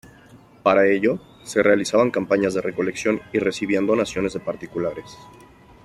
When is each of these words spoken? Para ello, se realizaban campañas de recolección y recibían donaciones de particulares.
Para 0.63 0.87
ello, 0.89 1.19
se 1.43 1.61
realizaban 1.61 2.09
campañas 2.09 2.55
de 2.55 2.61
recolección 2.63 3.21
y 3.33 3.37
recibían 3.37 3.85
donaciones 3.85 4.33
de 4.33 4.39
particulares. 4.39 5.15